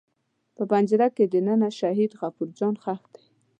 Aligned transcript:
په 0.55 0.63
پنجره 0.71 1.07
کې 1.15 1.25
دننه 1.33 1.69
شهید 1.79 2.11
غفور 2.19 2.49
جان 2.57 2.75
ښخ 2.83 3.01
دی. 3.13 3.23